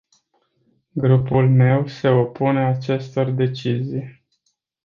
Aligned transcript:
Grupul 0.91 1.49
meu 1.49 1.87
se 1.87 2.07
opune 2.07 2.65
acestor 2.65 3.29
decizii. 3.29 4.23